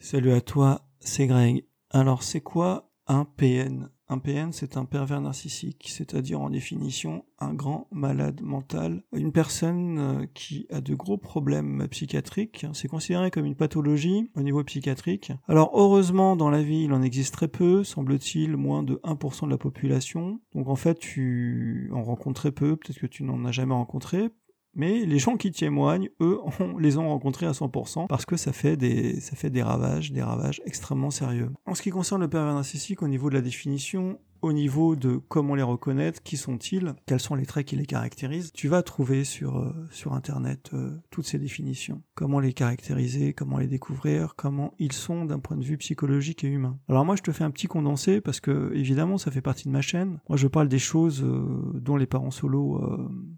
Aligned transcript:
Salut 0.00 0.30
à 0.30 0.40
toi, 0.40 0.82
c'est 1.00 1.26
Greg. 1.26 1.64
Alors 1.90 2.22
c'est 2.22 2.40
quoi 2.40 2.92
un 3.08 3.24
PN 3.24 3.90
Un 4.08 4.18
PN 4.18 4.52
c'est 4.52 4.76
un 4.76 4.84
pervers 4.84 5.20
narcissique, 5.20 5.88
c'est-à-dire 5.90 6.40
en 6.40 6.50
définition 6.50 7.24
un 7.40 7.52
grand 7.52 7.88
malade 7.90 8.40
mental, 8.40 9.02
une 9.12 9.32
personne 9.32 9.98
euh, 9.98 10.26
qui 10.34 10.68
a 10.70 10.80
de 10.80 10.94
gros 10.94 11.18
problèmes 11.18 11.88
psychiatriques, 11.90 12.64
c'est 12.74 12.86
considéré 12.86 13.32
comme 13.32 13.44
une 13.44 13.56
pathologie 13.56 14.30
au 14.36 14.42
niveau 14.42 14.62
psychiatrique. 14.62 15.32
Alors 15.48 15.72
heureusement 15.74 16.36
dans 16.36 16.48
la 16.48 16.62
vie 16.62 16.84
il 16.84 16.92
en 16.92 17.02
existe 17.02 17.34
très 17.34 17.48
peu, 17.48 17.82
semble-t-il 17.82 18.56
moins 18.56 18.84
de 18.84 19.00
1% 19.02 19.46
de 19.46 19.50
la 19.50 19.58
population, 19.58 20.40
donc 20.54 20.68
en 20.68 20.76
fait 20.76 21.00
tu 21.00 21.90
en 21.92 22.04
rencontres 22.04 22.42
très 22.42 22.52
peu, 22.52 22.76
peut-être 22.76 23.00
que 23.00 23.06
tu 23.06 23.24
n'en 23.24 23.44
as 23.44 23.52
jamais 23.52 23.74
rencontré, 23.74 24.30
mais 24.78 25.04
les 25.04 25.18
gens 25.18 25.36
qui 25.36 25.50
témoignent, 25.50 26.08
eux, 26.20 26.38
on 26.60 26.78
les 26.78 26.96
ont 26.96 27.08
rencontrés 27.08 27.46
à 27.46 27.50
100% 27.50 28.06
parce 28.06 28.24
que 28.24 28.36
ça 28.36 28.52
fait 28.52 28.76
des, 28.76 29.20
ça 29.20 29.36
fait 29.36 29.50
des 29.50 29.62
ravages, 29.62 30.12
des 30.12 30.22
ravages 30.22 30.62
extrêmement 30.64 31.10
sérieux. 31.10 31.50
En 31.66 31.74
ce 31.74 31.82
qui 31.82 31.90
concerne 31.90 32.22
le 32.22 32.28
pervers 32.28 32.54
narcissique, 32.54 33.02
au 33.02 33.08
niveau 33.08 33.28
de 33.28 33.34
la 33.34 33.42
définition, 33.42 34.18
au 34.42 34.52
niveau 34.52 34.96
de 34.96 35.20
comment 35.28 35.54
les 35.54 35.62
reconnaître, 35.62 36.22
qui 36.22 36.36
sont-ils, 36.36 36.94
quels 37.06 37.20
sont 37.20 37.34
les 37.34 37.46
traits 37.46 37.66
qui 37.66 37.76
les 37.76 37.86
caractérisent, 37.86 38.52
tu 38.52 38.68
vas 38.68 38.82
trouver 38.82 39.24
sur, 39.24 39.58
euh, 39.58 39.74
sur 39.90 40.12
Internet 40.12 40.70
euh, 40.74 40.96
toutes 41.10 41.26
ces 41.26 41.38
définitions. 41.38 42.02
Comment 42.14 42.40
les 42.40 42.52
caractériser, 42.52 43.32
comment 43.32 43.58
les 43.58 43.66
découvrir, 43.66 44.34
comment 44.36 44.74
ils 44.78 44.92
sont 44.92 45.24
d'un 45.24 45.38
point 45.38 45.56
de 45.56 45.64
vue 45.64 45.78
psychologique 45.78 46.44
et 46.44 46.48
humain. 46.48 46.78
Alors 46.88 47.04
moi 47.04 47.16
je 47.16 47.22
te 47.22 47.32
fais 47.32 47.44
un 47.44 47.50
petit 47.50 47.66
condensé 47.66 48.20
parce 48.20 48.40
que 48.40 48.72
évidemment 48.74 49.18
ça 49.18 49.30
fait 49.30 49.40
partie 49.40 49.68
de 49.68 49.72
ma 49.72 49.80
chaîne. 49.80 50.20
Moi 50.28 50.36
je 50.36 50.46
parle 50.46 50.68
des 50.68 50.78
choses 50.78 51.22
euh, 51.22 51.72
dont 51.74 51.96
les 51.96 52.06
parents 52.06 52.30
solo 52.30 52.58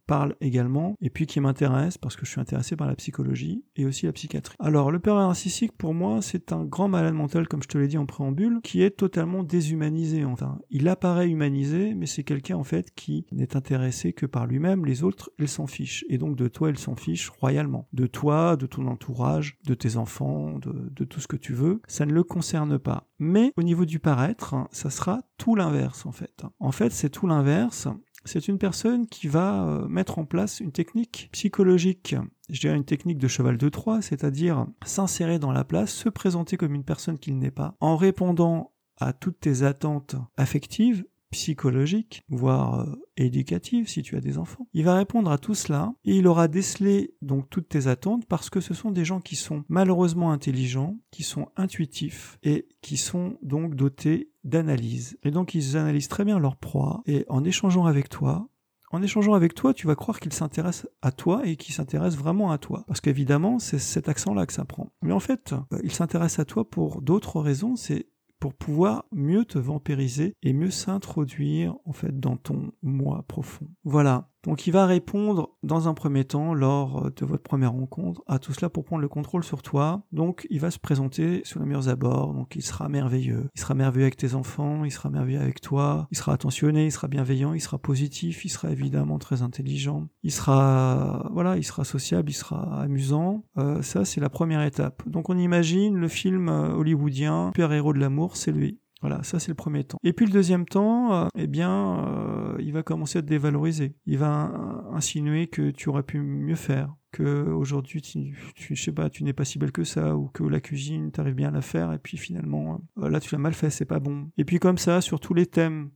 parlent 0.07 0.37
également 0.41 0.95
et 1.01 1.11
puis 1.11 1.27
qui 1.27 1.41
m'intéressent 1.41 1.99
parce 1.99 2.17
que 2.17 2.27
je 2.27 2.31
suis 2.31 2.41
intéressé 2.41 2.77
par 2.77 2.87
la 2.87 2.97
psychologie 2.97 3.65
et 3.77 3.87
aussi 3.87 4.07
la 4.07 4.13
psychiatrie. 4.13 4.57
Alors 4.59 4.91
le 4.91 4.99
pervers 4.99 5.27
narcissique 5.27 5.77
pour 5.77 5.95
moi 5.95 6.21
c'est 6.23 6.53
un 6.53 6.65
grand 6.65 6.89
malade 6.89 7.15
mental 7.15 7.49
comme 7.49 7.63
je 7.63 7.69
te 7.69 7.79
l'ai 7.79 7.89
dit 7.89 7.99
en 7.99 8.07
préambule 8.07 8.61
qui 8.63 8.83
est 8.83 8.91
totalement 8.91 9.43
déshumanisé 9.43 10.25
enfin. 10.25 10.59
Il 10.71 10.89
apparaît 10.91 11.29
humanisé, 11.29 11.95
mais 11.95 12.07
c'est 12.07 12.25
quelqu'un 12.25 12.57
en 12.57 12.65
fait 12.65 12.93
qui 12.95 13.27
n'est 13.33 13.57
intéressé 13.57 14.13
que 14.13 14.27
par 14.27 14.47
lui-même. 14.47 14.85
Les 14.85 15.03
autres, 15.03 15.31
ils 15.39 15.49
s'en 15.49 15.67
fichent. 15.67 16.05
Et 16.09 16.19
donc 16.19 16.37
de 16.37 16.49
toi, 16.49 16.71
ils 16.71 16.79
s'en 16.79 16.97
fichent 16.97 17.31
royalement. 17.31 17.89
De 17.93 18.07
toi, 18.07 18.57
de 18.57 18.67
ton 18.67 18.87
entourage, 18.87 19.59
de 19.65 19.75
tes 19.75 19.97
enfants, 19.97 20.59
de, 20.59 21.05
tout 21.05 21.21
ce 21.21 21.29
que 21.29 21.37
tu 21.37 21.55
veux, 21.55 21.81
ça 21.89 22.07
ne 22.07 22.13
le 22.13 22.23
concerne 22.23 22.79
pas. 22.79 23.09
Mais 23.19 23.53
au 23.57 23.63
niveau 23.63 23.85
du 23.85 23.99
paraître, 23.99 24.55
ça 24.71 24.91
sera 24.91 25.23
tout 25.39 25.55
l'inverse 25.55 26.07
en 26.07 26.13
fait. 26.13 26.45
En 26.59 26.73
fait, 26.73 26.91
c'est 26.93 27.11
tout 27.11 27.27
l'inverse. 27.27 27.89
C'est 28.25 28.49
une 28.49 28.59
personne 28.59 29.07
qui 29.07 29.29
va 29.29 29.67
euh, 29.67 29.89
mettre 29.89 30.19
en 30.19 30.27
place 30.27 30.61
une 30.61 30.73
technique 30.73 31.31
psychologique 31.33 32.15
je 32.51 32.61
dirais 32.61 32.77
une 32.77 32.85
technique 32.85 33.19
de 33.19 33.29
cheval 33.29 33.57
de 33.57 33.69
Troie, 33.69 34.03
c'est-à-dire 34.03 34.67
s'insérer 34.85 35.39
dans 35.39 35.53
la 35.53 35.65
place, 35.65 35.93
se 35.93 36.09
présenter 36.09 36.57
comme 36.57 36.75
une 36.75 36.85
personne 36.85 37.19
qu'il 37.19 37.39
n'est 37.39 37.51
pas, 37.51 37.77
en 37.81 37.97
répondant 37.97 38.73
à 39.01 39.13
toutes 39.13 39.41
tes 39.41 39.63
attentes 39.63 40.17
affectives, 40.37 41.05
psychologiques, 41.31 42.25
voire 42.29 42.81
euh, 42.81 42.97
éducatives 43.17 43.89
si 43.89 44.03
tu 44.03 44.17
as 44.17 44.21
des 44.21 44.37
enfants. 44.37 44.67
Il 44.75 44.85
va 44.85 44.97
répondre 44.97 45.31
à 45.31 45.39
tout 45.39 45.55
cela 45.55 45.93
et 46.05 46.17
il 46.17 46.27
aura 46.27 46.49
décelé 46.49 47.15
donc 47.23 47.49
toutes 47.51 47.69
tes 47.69 47.87
attentes 47.87 48.27
parce 48.27 48.51
que 48.51 48.61
ce 48.61 48.75
sont 48.75 48.91
des 48.91 49.05
gens 49.05 49.21
qui 49.21 49.37
sont 49.37 49.65
malheureusement 49.69 50.33
intelligents, 50.33 50.99
qui 51.11 51.23
sont 51.23 51.49
intuitifs 51.57 52.39
et 52.43 52.67
qui 52.83 52.97
sont 52.97 53.39
donc 53.43 53.75
dotés 53.75 54.31
d'analyse. 54.45 55.19
Et 55.23 55.31
donc 55.31 55.55
ils 55.55 55.77
analysent 55.77 56.09
très 56.09 56.25
bien 56.25 56.39
leur 56.39 56.57
proie 56.57 57.03
et 57.07 57.25
en 57.29 57.45
échangeant 57.45 57.87
avec 57.87 58.09
toi, 58.09 58.49
en 58.93 59.03
échangeant 59.03 59.35
avec 59.35 59.55
toi, 59.55 59.73
tu 59.73 59.87
vas 59.87 59.95
croire 59.95 60.19
qu'ils 60.19 60.33
s'intéressent 60.33 60.91
à 61.01 61.13
toi 61.13 61.43
et 61.47 61.55
qu'ils 61.55 61.75
s'intéressent 61.75 62.19
vraiment 62.19 62.51
à 62.51 62.59
toi. 62.59 62.83
Parce 62.89 63.01
qu'évidemment, 63.01 63.61
c'est 63.61 63.79
cet 63.79 64.09
accent-là 64.09 64.47
que 64.47 64.53
ça 64.53 64.65
prend. 64.65 64.91
Mais 65.03 65.13
en 65.13 65.21
fait, 65.21 65.53
euh, 65.53 65.79
ils 65.85 65.93
s'intéressent 65.93 66.41
à 66.41 66.45
toi 66.45 66.69
pour 66.69 67.01
d'autres 67.01 67.39
raisons. 67.41 67.77
C'est 67.77 68.09
pour 68.41 68.55
pouvoir 68.55 69.05
mieux 69.13 69.45
te 69.45 69.59
vampiriser 69.59 70.35
et 70.43 70.53
mieux 70.53 70.71
s'introduire 70.71 71.77
en 71.85 71.93
fait 71.93 72.19
dans 72.19 72.37
ton 72.37 72.73
moi 72.83 73.25
profond. 73.29 73.69
Voilà. 73.85 74.30
Donc 74.45 74.67
il 74.67 74.73
va 74.73 74.87
répondre 74.87 75.51
dans 75.63 75.89
un 75.89 75.95
premier 75.95 76.25
temps 76.25 76.55
lors 76.55 77.11
de 77.11 77.27
votre 77.27 77.43
première 77.43 77.73
rencontre 77.73 78.23
à 78.27 78.39
tout 78.39 78.53
cela 78.53 78.71
pour 78.71 78.85
prendre 78.85 79.03
le 79.03 79.09
contrôle 79.09 79.45
sur 79.45 79.63
toi. 79.63 80.03
Donc 80.13 80.47
il 80.51 80.61
va 80.61 80.71
se 80.71 80.79
présenter 80.79 81.43
sous 81.45 81.59
les 81.59 81.67
meilleurs 81.67 81.89
abords, 81.89 82.35
donc 82.35 82.57
il 82.57 82.63
sera 82.63 82.89
merveilleux. 82.89 83.51
Il 83.55 83.61
sera 83.61 83.75
merveilleux 83.75 84.05
avec 84.05 84.17
tes 84.17 84.35
enfants, 84.35 84.85
il 84.85 84.91
sera 84.91 85.11
merveilleux 85.11 85.41
avec 85.41 85.61
toi, 85.61 86.09
il 86.11 86.17
sera 86.17 86.33
attentionné, 86.33 86.87
il 86.87 86.93
sera 86.93 87.09
bienveillant, 87.09 87.53
il 87.53 87.61
sera 87.61 87.79
positif, 87.79 88.45
il 88.45 88.49
sera 88.49 88.71
évidemment 88.71 89.19
très 89.19 89.43
intelligent, 89.43 90.09
il 90.23 90.33
sera 90.33 91.29
voilà, 91.33 91.57
il 91.57 91.65
sera 91.65 91.85
sociable, 91.85 92.31
il 92.31 92.35
sera 92.35 92.81
amusant. 92.81 93.45
Euh, 93.59 93.83
ça 93.83 94.05
c'est 94.05 94.21
la 94.21 94.31
première 94.31 94.63
étape. 94.63 95.03
Donc 95.09 95.29
on 95.29 95.39
imagine 95.39 95.97
le 95.97 96.09
film 96.09 96.49
euh, 96.49 96.75
hollywoodien, 96.75 97.51
Père 97.55 97.73
héros 97.73 97.93
de 97.93 97.99
l'amour, 97.99 98.37
c'est 98.37 98.53
lui. 98.53 98.80
Voilà, 99.01 99.23
ça 99.23 99.39
c'est 99.39 99.49
le 99.49 99.55
premier 99.55 99.85
temps. 99.85 99.99
Et 100.05 100.13
puis 100.13 100.27
le 100.27 100.33
deuxième 100.33 100.67
temps, 100.67 101.15
euh, 101.15 101.29
eh 101.35 101.47
bien, 101.47 102.07
euh, 102.07 102.57
il 102.61 102.73
va 102.73 102.83
commencer 102.83 103.19
à 103.19 103.23
te 103.23 103.27
dévaloriser. 103.27 103.95
Il 104.07 104.19
va 104.19 104.85
insinuer 104.93 105.47
que 105.47 105.71
tu 105.71 105.89
aurais 105.89 106.03
pu 106.03 106.21
mieux 106.21 106.55
faire, 106.55 106.95
que 107.11 107.49
aujourd'hui, 107.51 108.03
tu, 108.03 108.37
tu, 108.55 108.77
je 108.77 108.83
sais 108.83 108.93
pas, 108.93 109.09
tu 109.09 109.25
n'es 109.25 109.33
pas 109.33 109.45
si 109.45 109.59
belle 109.59 109.73
que 109.73 109.85
ça, 109.85 110.17
ou 110.17 110.29
que 110.29 110.45
la 110.45 110.61
cuisine, 110.61 111.11
tu 111.13 111.21
arrives 111.21 111.35
bien 111.35 111.49
à 111.49 111.53
la 111.53 111.63
faire, 111.63 111.93
et 111.93 111.99
puis 111.99 112.19
finalement, 112.19 112.81
euh, 112.99 113.09
là 113.09 113.21
tu 113.21 113.35
l'as 113.35 113.41
mal 113.41 113.55
fait, 113.55 113.71
c'est 113.71 113.87
pas 113.87 114.01
bon. 114.01 114.29
Et 114.37 114.45
puis 114.45 114.59
comme 114.59 114.79
ça, 114.79 115.01
sur 115.01 115.19
tous 115.19 115.35
les 115.35 115.47
thèmes, 115.47 115.91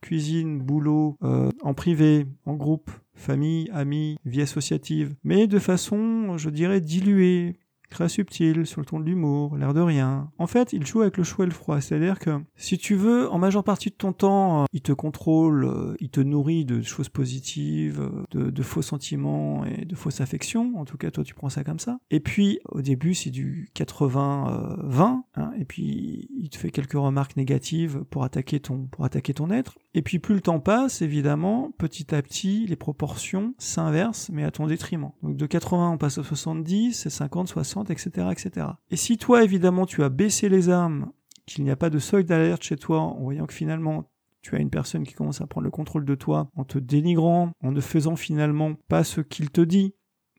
cuisine, 0.00 0.60
boulot, 0.60 1.16
en 1.22 1.72
privé, 1.72 2.26
en 2.44 2.56
groupe, 2.56 2.90
famille, 3.14 3.70
amis, 3.72 4.18
vie 4.26 4.42
associative, 4.42 5.14
mais 5.24 5.46
de 5.46 5.58
façon, 5.58 6.36
je 6.36 6.50
dirais, 6.50 6.82
diluée, 6.82 7.58
très 7.94 8.08
subtil, 8.08 8.66
sur 8.66 8.80
le 8.80 8.86
ton 8.86 9.00
de 9.00 9.04
l'humour, 9.04 9.56
l'air 9.56 9.72
de 9.72 9.80
rien. 9.80 10.30
En 10.38 10.46
fait, 10.46 10.72
il 10.72 10.84
joue 10.84 11.00
avec 11.00 11.16
le 11.16 11.24
chaud 11.24 11.44
et 11.44 11.46
le 11.46 11.52
froid, 11.52 11.80
c'est-à-dire 11.80 12.18
que 12.18 12.40
si 12.56 12.76
tu 12.76 12.94
veux, 12.94 13.30
en 13.30 13.38
majeure 13.38 13.64
partie 13.64 13.90
de 13.90 13.94
ton 13.94 14.12
temps, 14.12 14.62
euh, 14.62 14.64
il 14.72 14.82
te 14.82 14.92
contrôle, 14.92 15.64
euh, 15.64 15.94
il 16.00 16.10
te 16.10 16.20
nourrit 16.20 16.64
de 16.64 16.82
choses 16.82 17.08
positives, 17.08 18.10
euh, 18.34 18.50
de, 18.50 18.62
faux 18.62 18.82
sentiments 18.82 19.64
et 19.64 19.84
de 19.84 19.94
fausses 19.94 20.20
affections, 20.20 20.72
en 20.76 20.84
tout 20.84 20.96
cas 20.96 21.10
toi 21.10 21.22
tu 21.22 21.34
prends 21.34 21.48
ça 21.48 21.64
comme 21.64 21.78
ça. 21.78 21.98
Et 22.10 22.20
puis 22.20 22.58
au 22.66 22.82
début 22.82 23.14
c'est 23.14 23.30
du 23.30 23.68
80-20, 23.76 25.22
hein, 25.36 25.50
et 25.58 25.64
puis 25.64 26.28
il 26.36 26.48
te 26.50 26.56
fait 26.56 26.70
quelques 26.70 26.92
remarques 26.92 27.36
négatives 27.36 28.04
pour 28.10 28.24
attaquer 28.24 28.60
ton, 28.60 28.86
pour 28.90 29.04
attaquer 29.04 29.34
ton 29.34 29.50
être. 29.50 29.76
Et 29.94 30.02
puis 30.02 30.18
plus 30.18 30.34
le 30.34 30.40
temps 30.40 30.58
passe, 30.58 31.02
évidemment, 31.02 31.70
petit 31.78 32.14
à 32.14 32.20
petit, 32.22 32.66
les 32.66 32.76
proportions 32.76 33.54
s'inversent, 33.58 34.30
mais 34.32 34.42
à 34.42 34.50
ton 34.50 34.66
détriment. 34.66 35.12
Donc 35.22 35.36
de 35.36 35.46
80 35.46 35.92
on 35.92 35.98
passe 35.98 36.18
à 36.18 36.24
70, 36.24 37.08
50, 37.08 37.48
60, 37.48 37.83
etc., 37.90 38.28
etc. 38.30 38.66
Et 38.90 38.96
si 38.96 39.18
toi, 39.18 39.44
évidemment, 39.44 39.86
tu 39.86 40.02
as 40.02 40.08
baissé 40.08 40.48
les 40.48 40.68
armes, 40.68 41.10
qu'il 41.46 41.64
n'y 41.64 41.70
a 41.70 41.76
pas 41.76 41.90
de 41.90 41.98
seuil 41.98 42.24
d'alerte 42.24 42.62
chez 42.62 42.76
toi, 42.76 43.00
en 43.00 43.22
voyant 43.22 43.46
que 43.46 43.54
finalement 43.54 44.10
tu 44.44 44.54
as 44.56 44.58
une 44.58 44.70
personne 44.70 45.04
qui 45.04 45.14
commence 45.14 45.40
à 45.40 45.46
prendre 45.46 45.64
le 45.64 45.70
contrôle 45.70 46.04
de 46.04 46.14
toi 46.14 46.50
en 46.54 46.64
te 46.64 46.78
dénigrant, 46.78 47.52
en 47.62 47.72
ne 47.72 47.80
faisant 47.80 48.14
finalement 48.14 48.74
pas 48.88 49.02
ce 49.02 49.22
qu'il 49.22 49.50
te 49.50 49.62
dit, 49.62 49.94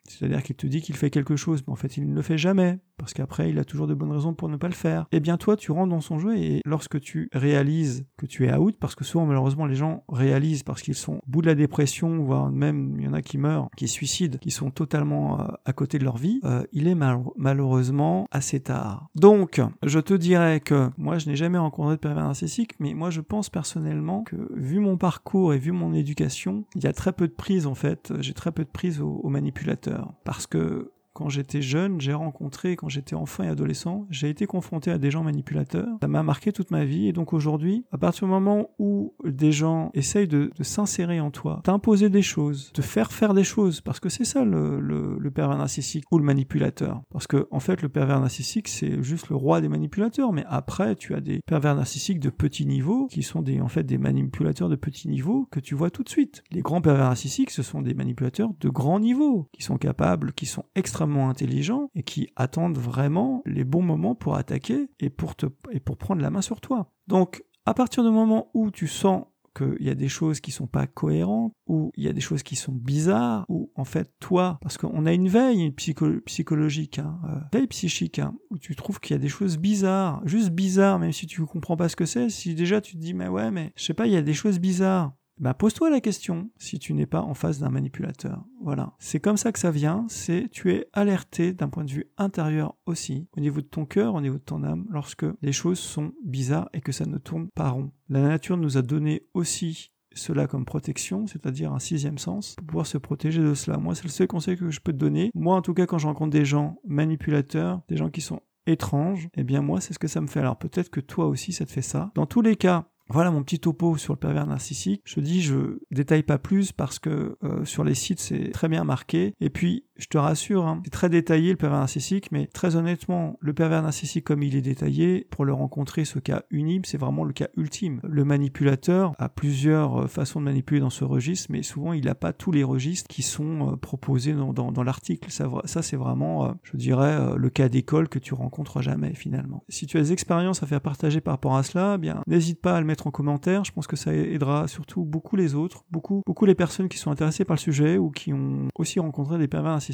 c'est-à-dire 0.07 0.43
qu'il 0.43 0.55
te 0.55 0.67
dit 0.67 0.81
qu'il 0.81 0.95
fait 0.95 1.09
quelque 1.09 1.35
chose, 1.35 1.63
mais 1.65 1.73
en 1.73 1.75
fait 1.75 1.97
il 1.97 2.07
ne 2.07 2.13
le 2.13 2.21
fait 2.21 2.37
jamais, 2.37 2.79
parce 2.97 3.13
qu'après 3.13 3.49
il 3.49 3.59
a 3.59 3.65
toujours 3.65 3.87
de 3.87 3.93
bonnes 3.93 4.11
raisons 4.11 4.33
pour 4.33 4.49
ne 4.49 4.57
pas 4.57 4.67
le 4.67 4.73
faire. 4.73 5.01
Et 5.11 5.17
eh 5.17 5.19
bien 5.19 5.37
toi 5.37 5.55
tu 5.55 5.71
rentres 5.71 5.89
dans 5.89 6.01
son 6.01 6.19
jeu 6.19 6.37
et 6.37 6.61
lorsque 6.65 6.99
tu 6.99 7.29
réalises 7.33 8.05
que 8.17 8.25
tu 8.25 8.45
es 8.45 8.53
out, 8.53 8.75
parce 8.79 8.95
que 8.95 9.03
souvent 9.03 9.25
malheureusement 9.25 9.65
les 9.65 9.75
gens 9.75 10.03
réalisent 10.09 10.63
parce 10.63 10.81
qu'ils 10.81 10.95
sont 10.95 11.15
au 11.15 11.23
bout 11.27 11.41
de 11.41 11.47
la 11.47 11.55
dépression, 11.55 12.23
voire 12.23 12.51
même 12.51 12.95
il 12.99 13.05
y 13.05 13.07
en 13.07 13.13
a 13.13 13.21
qui 13.21 13.37
meurent, 13.37 13.69
qui 13.75 13.87
suicident, 13.87 14.37
qui 14.37 14.51
sont 14.51 14.71
totalement 14.71 15.39
euh, 15.39 15.45
à 15.65 15.73
côté 15.73 15.99
de 15.99 16.03
leur 16.03 16.17
vie, 16.17 16.39
euh, 16.43 16.63
il 16.71 16.87
est 16.87 16.95
malheureusement 17.37 18.27
assez 18.31 18.59
tard. 18.59 19.07
Donc 19.15 19.61
je 19.83 19.99
te 19.99 20.13
dirais 20.13 20.59
que 20.59 20.89
moi 20.97 21.17
je 21.17 21.29
n'ai 21.29 21.35
jamais 21.35 21.57
rencontré 21.57 21.95
de 21.95 21.99
pervers 21.99 22.25
narcissique, 22.25 22.73
mais 22.79 22.93
moi 22.93 23.09
je 23.09 23.21
pense 23.21 23.49
personnellement 23.49 24.23
que 24.23 24.35
vu 24.55 24.79
mon 24.79 24.97
parcours 24.97 25.53
et 25.53 25.57
vu 25.57 25.71
mon 25.71 25.93
éducation, 25.93 26.65
il 26.75 26.83
y 26.83 26.87
a 26.87 26.93
très 26.93 27.13
peu 27.13 27.27
de 27.27 27.33
prise 27.33 27.67
en 27.67 27.75
fait, 27.75 28.13
j'ai 28.19 28.33
très 28.33 28.51
peu 28.51 28.63
de 28.63 28.69
prise 28.69 29.01
aux 29.01 29.29
manipulateurs, 29.29 30.13
parce 30.23 30.47
que 30.47 30.91
quand 31.15 31.29
j'étais 31.29 31.61
jeune, 31.61 32.01
j'ai 32.01 32.13
rencontré, 32.13 32.75
quand 32.75 32.89
j'étais 32.89 33.15
enfant 33.15 33.43
et 33.43 33.47
adolescent, 33.47 34.05
j'ai 34.09 34.29
été 34.29 34.45
confronté 34.45 34.91
à 34.91 34.97
des 34.97 35.11
gens 35.11 35.23
manipulateurs. 35.23 35.97
Ça 36.01 36.09
m'a 36.09 36.23
marqué 36.23 36.51
toute 36.51 36.71
ma 36.71 36.83
vie. 36.83 37.07
Et 37.07 37.13
donc 37.13 37.31
aujourd'hui, 37.31 37.85
à 37.93 37.97
partir 37.97 38.27
du 38.27 38.33
moment 38.33 38.71
où 38.79 39.13
des 39.23 39.53
gens 39.53 39.91
essayent 39.93 40.27
de, 40.27 40.51
s'insérer 40.61 41.21
en 41.21 41.31
toi, 41.31 41.61
t'imposer 41.63 42.09
des 42.09 42.21
choses, 42.21 42.71
te 42.73 42.81
faire 42.81 43.13
faire 43.13 43.33
des 43.33 43.45
choses, 43.45 43.79
parce 43.79 44.01
que 44.01 44.09
c'est 44.09 44.25
ça 44.25 44.43
le, 44.43 44.79
le, 44.81 45.31
pervers 45.31 45.57
narcissique 45.57 46.03
ou 46.11 46.17
le 46.17 46.25
manipulateur. 46.25 47.01
Parce 47.11 47.27
que 47.27 47.47
en 47.49 47.61
fait, 47.61 47.81
le 47.81 47.87
pervers 47.87 48.19
narcissique, 48.19 48.67
c'est 48.67 49.01
juste 49.01 49.29
le 49.29 49.37
roi 49.37 49.61
des 49.61 49.69
manipulateurs. 49.69 50.33
Mais 50.33 50.43
après, 50.49 50.95
tu 50.95 51.15
as 51.15 51.21
des 51.21 51.39
pervers 51.45 51.75
narcissiques 51.75 52.19
de 52.19 52.29
petit 52.29 52.65
niveau 52.65 53.07
qui 53.07 53.23
sont 53.23 53.41
des, 53.41 53.61
en 53.61 53.69
fait 53.69 53.83
des 53.83 53.97
manipulateurs 53.97 54.67
de 54.67 54.75
petit 54.75 55.07
niveau 55.07 55.47
que 55.49 55.61
tu 55.61 55.75
vois 55.75 55.91
tout 55.91 56.03
de 56.03 56.09
suite. 56.09 56.43
Les 56.51 56.61
grands 56.61 56.81
pervers 56.81 57.05
narcissiques, 57.05 57.51
ce 57.51 57.63
sont 57.63 57.81
des 57.81 57.93
manipulateurs 57.93 58.49
de 58.59 58.69
grand 58.69 58.99
niveau 58.99 59.47
qui 59.53 59.63
sont 59.63 59.77
capables, 59.77 60.33
qui 60.33 60.45
sont 60.45 60.65
extrêmement 60.75 61.04
intelligents 61.07 61.89
et 61.95 62.03
qui 62.03 62.29
attendent 62.35 62.77
vraiment 62.77 63.41
les 63.45 63.63
bons 63.63 63.81
moments 63.81 64.15
pour 64.15 64.35
attaquer 64.35 64.89
et 64.99 65.09
pour, 65.09 65.35
te, 65.35 65.45
et 65.71 65.79
pour 65.79 65.97
prendre 65.97 66.21
la 66.21 66.29
main 66.29 66.41
sur 66.41 66.61
toi. 66.61 66.91
Donc, 67.07 67.43
à 67.65 67.73
partir 67.73 68.03
du 68.03 68.09
moment 68.09 68.49
où 68.53 68.71
tu 68.71 68.87
sens 68.87 69.25
qu'il 69.55 69.85
y 69.85 69.89
a 69.89 69.95
des 69.95 70.09
choses 70.09 70.41
qui 70.41 70.51
sont 70.51 70.67
pas 70.67 70.85
cohérentes, 70.85 71.53
ou 71.65 71.91
il 71.95 72.03
y 72.03 72.07
a 72.09 72.13
des 72.13 72.21
choses 72.21 72.43
qui 72.43 72.55
sont 72.55 72.73
bizarres, 72.73 73.45
ou 73.47 73.71
en 73.75 73.85
fait 73.85 74.11
toi, 74.19 74.59
parce 74.61 74.77
qu'on 74.77 75.05
a 75.05 75.13
une 75.13 75.29
veille 75.29 75.71
psychologique, 75.71 76.99
hein, 76.99 77.19
euh, 77.29 77.39
veille 77.53 77.67
psychique, 77.67 78.19
hein, 78.19 78.35
où 78.49 78.57
tu 78.57 78.75
trouves 78.75 78.99
qu'il 78.99 79.15
y 79.15 79.19
a 79.19 79.21
des 79.21 79.29
choses 79.29 79.57
bizarres, 79.57 80.21
juste 80.25 80.49
bizarres, 80.49 80.99
même 80.99 81.13
si 81.13 81.25
tu 81.25 81.43
comprends 81.45 81.77
pas 81.77 81.89
ce 81.89 81.95
que 81.95 82.05
c'est, 82.05 82.29
si 82.29 82.53
déjà 82.53 82.81
tu 82.81 82.93
te 82.95 82.97
dis 82.97 83.13
mais 83.13 83.29
ouais 83.29 83.49
mais 83.49 83.71
je 83.75 83.83
sais 83.83 83.93
pas, 83.93 84.07
il 84.07 84.13
y 84.13 84.17
a 84.17 84.21
des 84.21 84.33
choses 84.33 84.59
bizarres, 84.59 85.13
bah 85.37 85.53
pose-toi 85.53 85.89
la 85.89 86.01
question 86.01 86.49
si 86.57 86.79
tu 86.79 86.93
n'es 86.93 87.05
pas 87.05 87.21
en 87.21 87.33
face 87.33 87.59
d'un 87.59 87.69
manipulateur. 87.69 88.43
Voilà. 88.61 88.93
C'est 88.99 89.19
comme 89.19 89.37
ça 89.37 89.51
que 89.51 89.59
ça 89.59 89.71
vient, 89.71 90.05
c'est 90.07 90.49
tu 90.51 90.71
es 90.71 90.87
alerté 90.93 91.53
d'un 91.53 91.69
point 91.69 91.83
de 91.83 91.91
vue 91.91 92.09
intérieur 92.17 92.75
aussi, 92.85 93.27
au 93.37 93.41
niveau 93.41 93.61
de 93.61 93.67
ton 93.67 93.85
cœur, 93.85 94.15
au 94.15 94.21
niveau 94.21 94.37
de 94.37 94.43
ton 94.43 94.63
âme, 94.63 94.85
lorsque 94.89 95.25
les 95.41 95.51
choses 95.51 95.79
sont 95.79 96.13
bizarres 96.23 96.69
et 96.73 96.81
que 96.81 96.91
ça 96.91 97.05
ne 97.05 97.17
tourne 97.17 97.49
pas 97.49 97.69
rond. 97.69 97.91
La 98.09 98.21
nature 98.21 98.57
nous 98.57 98.77
a 98.77 98.81
donné 98.81 99.23
aussi 99.33 99.91
cela 100.13 100.47
comme 100.47 100.63
protection, 100.63 101.27
c'est-à-dire 101.27 101.73
un 101.73 101.79
sixième 101.79 102.17
sens, 102.17 102.55
pour 102.55 102.67
pouvoir 102.67 102.87
se 102.87 102.97
protéger 102.97 103.41
de 103.41 103.53
cela. 103.53 103.77
Moi, 103.77 103.95
c'est 103.95 104.05
le 104.05 104.09
seul 104.09 104.27
conseil 104.27 104.55
que 104.55 104.69
je 104.69 104.79
peux 104.79 104.93
te 104.93 104.97
donner. 104.97 105.29
Moi, 105.35 105.55
en 105.55 105.61
tout 105.61 105.73
cas, 105.73 105.85
quand 105.85 105.97
je 105.97 106.07
rencontre 106.07 106.31
des 106.31 106.45
gens 106.45 106.79
manipulateurs, 106.85 107.81
des 107.89 107.97
gens 107.97 108.09
qui 108.09 108.21
sont 108.21 108.41
étranges, 108.65 109.29
eh 109.35 109.43
bien 109.43 109.61
moi, 109.61 109.81
c'est 109.81 109.93
ce 109.93 109.99
que 109.99 110.07
ça 110.07 110.21
me 110.21 110.27
fait. 110.27 110.39
Alors 110.39 110.57
peut-être 110.57 110.89
que 110.89 110.99
toi 110.99 111.27
aussi, 111.27 111.53
ça 111.53 111.65
te 111.65 111.71
fait 111.71 111.81
ça. 111.81 112.11
Dans 112.15 112.25
tous 112.25 112.41
les 112.41 112.55
cas, 112.55 112.89
voilà 113.09 113.29
mon 113.29 113.43
petit 113.43 113.59
topo 113.59 113.97
sur 113.97 114.13
le 114.13 114.19
pervers 114.19 114.47
narcissique. 114.47 115.01
Je 115.05 115.19
dis, 115.19 115.41
je 115.41 115.79
détaille 115.91 116.23
pas 116.23 116.37
plus 116.37 116.71
parce 116.71 116.97
que 116.99 117.37
euh, 117.43 117.63
sur 117.63 117.83
les 117.83 117.93
sites 117.93 118.19
c'est 118.19 118.51
très 118.51 118.67
bien 118.67 118.83
marqué. 118.83 119.35
Et 119.39 119.49
puis, 119.49 119.85
je 119.97 120.07
te 120.07 120.17
rassure, 120.17 120.65
hein, 120.65 120.81
c'est 120.83 120.89
très 120.91 121.09
détaillé 121.09 121.51
le 121.51 121.57
pervers 121.57 121.79
narcissique, 121.79 122.31
mais 122.31 122.47
très 122.47 122.75
honnêtement, 122.75 123.37
le 123.39 123.53
pervers 123.53 123.81
narcissique 123.81 124.25
comme 124.25 124.43
il 124.43 124.55
est 124.55 124.61
détaillé, 124.61 125.27
pour 125.29 125.45
le 125.45 125.53
rencontrer, 125.53 126.05
ce 126.05 126.19
cas 126.19 126.43
unique, 126.51 126.87
c'est 126.87 126.97
vraiment 126.97 127.23
le 127.23 127.33
cas 127.33 127.47
ultime. 127.55 128.01
Le 128.03 128.25
manipulateur 128.25 129.13
a 129.17 129.29
plusieurs 129.29 130.03
euh, 130.03 130.07
façons 130.07 130.39
de 130.39 130.45
manipuler 130.45 130.81
dans 130.81 130.89
ce 130.89 131.03
registre, 131.03 131.47
mais 131.49 131.63
souvent 131.63 131.93
il 131.93 132.05
n'a 132.05 132.15
pas 132.15 132.33
tous 132.33 132.51
les 132.51 132.63
registres 132.63 133.07
qui 133.07 133.21
sont 133.21 133.71
euh, 133.71 133.75
proposés 133.77 134.33
dans, 134.33 134.83
l'article. 134.83 135.31
Ça, 135.31 135.81
c'est 135.81 135.95
vraiment, 135.95 136.55
je 136.63 136.77
dirais, 136.77 137.35
le 137.35 137.49
cas 137.49 137.69
d'école 137.69 138.07
que 138.07 138.19
tu 138.19 138.33
rencontres 138.33 138.81
jamais 138.81 139.13
finalement. 139.13 139.63
Si 139.69 139.87
tu 139.87 139.97
as 139.97 140.01
des 140.01 140.13
expériences 140.13 140.61
à 140.61 140.67
faire 140.67 140.81
partager 140.81 141.21
par 141.21 141.33
rapport 141.33 141.55
à 141.55 141.63
cela, 141.63 141.93
eh 141.95 141.97
bien 141.97 142.21
n'hésite 142.27 142.61
pas 142.61 142.75
à 142.75 142.79
le 142.79 142.85
mettre 142.85 143.07
en 143.07 143.11
commentaire. 143.11 143.63
Je 143.63 143.71
pense 143.71 143.87
que 143.87 143.95
ça 143.95 144.13
aidera 144.13 144.67
surtout 144.67 145.05
beaucoup 145.05 145.35
les 145.35 145.55
autres, 145.55 145.85
beaucoup, 145.89 146.21
beaucoup 146.27 146.45
les 146.45 146.55
personnes 146.55 146.89
qui 146.89 146.97
sont 146.97 147.09
intéressées 147.09 147.45
par 147.45 147.55
le 147.55 147.61
sujet 147.61 147.97
ou 147.97 148.11
qui 148.11 148.33
ont 148.33 148.67
aussi 148.75 148.99
rencontré 148.99 149.37
des 149.37 149.47
pervers 149.47 149.71
narcissiques 149.71 149.84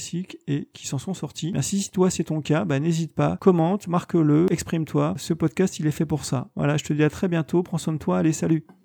et 0.47 0.67
qui 0.73 0.87
s'en 0.87 0.97
sont 0.97 1.13
sortis. 1.13 1.53
Si 1.61 1.89
toi 1.91 2.09
c'est 2.09 2.25
ton 2.25 2.41
cas, 2.41 2.65
bah, 2.65 2.79
n'hésite 2.79 3.13
pas, 3.13 3.37
commente, 3.37 3.87
marque-le, 3.87 4.45
exprime-toi. 4.51 5.15
Ce 5.17 5.33
podcast 5.33 5.79
il 5.79 5.87
est 5.87 5.91
fait 5.91 6.05
pour 6.05 6.25
ça. 6.25 6.49
Voilà, 6.55 6.77
je 6.77 6.83
te 6.83 6.93
dis 6.93 7.03
à 7.03 7.09
très 7.09 7.27
bientôt, 7.27 7.63
prends 7.63 7.77
soin 7.77 7.93
de 7.93 7.97
toi, 7.97 8.19
allez 8.19 8.33
salut 8.33 8.65